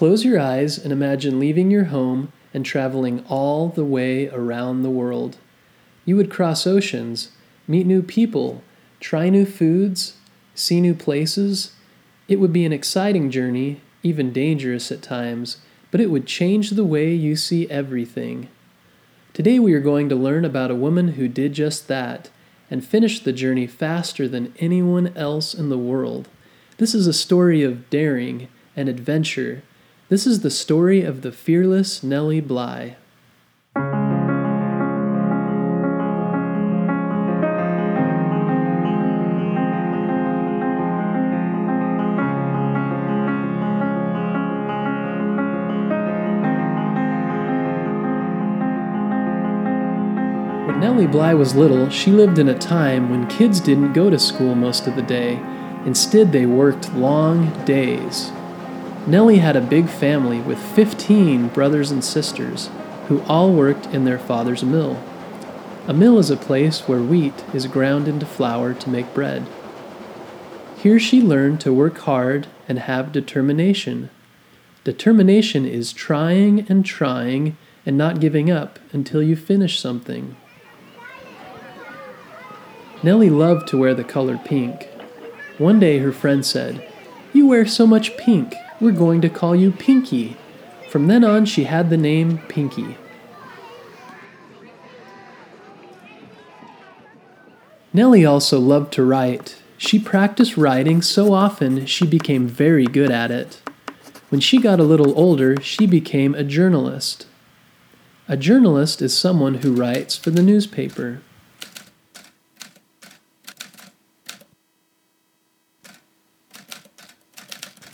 [0.00, 4.88] Close your eyes and imagine leaving your home and traveling all the way around the
[4.88, 5.36] world.
[6.06, 7.32] You would cross oceans,
[7.68, 8.62] meet new people,
[8.98, 10.16] try new foods,
[10.54, 11.74] see new places.
[12.28, 15.58] It would be an exciting journey, even dangerous at times,
[15.90, 18.48] but it would change the way you see everything.
[19.34, 22.30] Today we are going to learn about a woman who did just that
[22.70, 26.30] and finished the journey faster than anyone else in the world.
[26.78, 29.62] This is a story of daring and adventure.
[30.10, 32.96] This is the story of the fearless Nellie Bly.
[50.66, 54.18] When Nellie Bly was little, she lived in a time when kids didn't go to
[54.18, 55.40] school most of the day.
[55.86, 58.32] Instead, they worked long days.
[59.06, 62.68] Nellie had a big family with 15 brothers and sisters
[63.08, 65.02] who all worked in their father's mill.
[65.88, 69.46] A mill is a place where wheat is ground into flour to make bread.
[70.76, 74.10] Here she learned to work hard and have determination.
[74.84, 80.36] Determination is trying and trying and not giving up until you finish something.
[83.02, 84.88] Nellie loved to wear the color pink.
[85.56, 86.86] One day her friend said,
[87.32, 90.36] You wear so much pink, we're going to call you Pinky.
[90.88, 92.96] From then on, she had the name Pinky.
[97.92, 99.56] Nellie also loved to write.
[99.76, 103.62] She practiced writing so often she became very good at it.
[104.28, 107.26] When she got a little older, she became a journalist.
[108.28, 111.20] A journalist is someone who writes for the newspaper.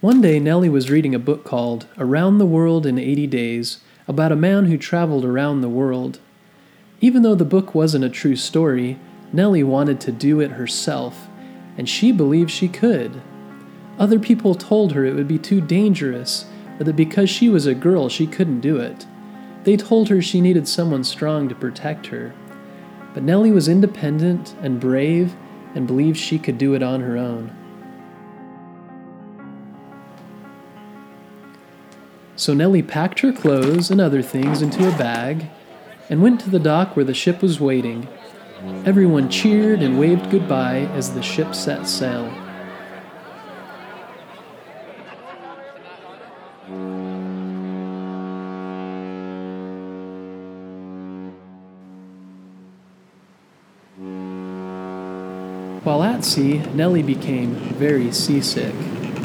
[0.00, 4.30] One day, Nellie was reading a book called Around the World in 80 Days about
[4.30, 6.20] a man who traveled around the world.
[7.00, 8.96] Even though the book wasn't a true story,
[9.32, 11.26] Nellie wanted to do it herself,
[11.76, 13.20] and she believed she could.
[13.98, 16.46] Other people told her it would be too dangerous,
[16.78, 19.04] or that because she was a girl she couldn't do it.
[19.64, 22.32] They told her she needed someone strong to protect her.
[23.14, 25.34] But Nellie was independent and brave
[25.74, 27.57] and believed she could do it on her own.
[32.38, 35.50] So Nellie packed her clothes and other things into a bag
[36.08, 38.06] and went to the dock where the ship was waiting.
[38.86, 42.30] Everyone cheered and waved goodbye as the ship set sail.
[55.82, 58.74] While at sea, Nellie became very seasick.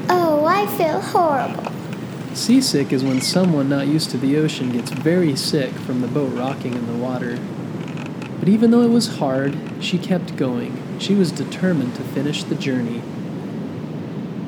[0.09, 1.72] Oh, I feel horrible.
[2.33, 6.33] Seasick is when someone not used to the ocean gets very sick from the boat
[6.33, 7.37] rocking in the water.
[8.39, 10.99] But even though it was hard, she kept going.
[10.99, 13.03] She was determined to finish the journey.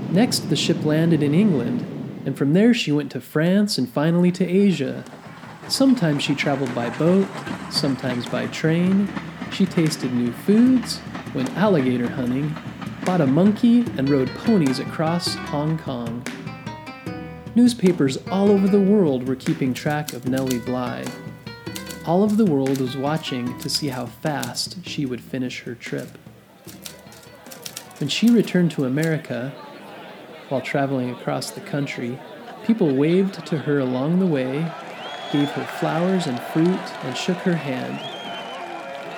[0.10, 1.82] Next, the ship landed in England,
[2.26, 5.06] and from there she went to France and finally to Asia.
[5.68, 7.28] Sometimes she traveled by boat,
[7.70, 9.08] sometimes by train.
[9.52, 11.02] She tasted new foods,
[11.36, 12.56] went alligator hunting,
[13.06, 16.26] bought a monkey, and rode ponies across Hong Kong.
[17.56, 21.06] Newspapers all over the world were keeping track of Nellie Bly.
[22.06, 26.18] All of the world was watching to see how fast she would finish her trip.
[28.00, 29.54] When she returned to America,
[30.50, 32.20] while traveling across the country,
[32.66, 34.70] people waved to her along the way,
[35.32, 38.02] gave her flowers and fruit, and shook her hand.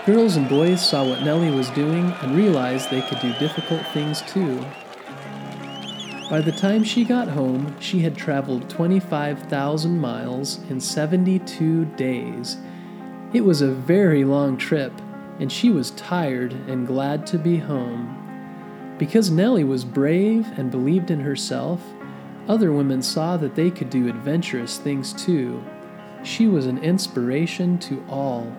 [0.05, 4.21] Girls and boys saw what Nellie was doing and realized they could do difficult things
[4.21, 4.63] too.
[6.29, 12.57] By the time she got home, she had traveled 25,000 miles in 72 days.
[13.31, 14.91] It was a very long trip,
[15.39, 18.13] and she was tired and glad to be home.
[18.97, 21.81] Because Nellie was brave and believed in herself,
[22.49, 25.63] other women saw that they could do adventurous things too.
[26.23, 28.51] She was an inspiration to all.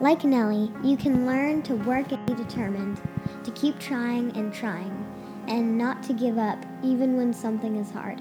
[0.00, 3.00] Like Nellie, you can learn to work and be determined,
[3.42, 5.04] to keep trying and trying,
[5.48, 8.20] and not to give up even when something is hard.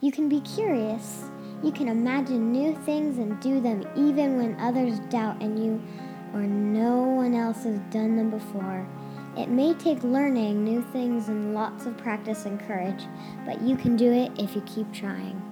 [0.00, 1.24] You can be curious.
[1.62, 5.80] You can imagine new things and do them even when others doubt and you
[6.34, 8.86] or no one else has done them before.
[9.36, 13.04] It may take learning new things and lots of practice and courage,
[13.46, 15.51] but you can do it if you keep trying.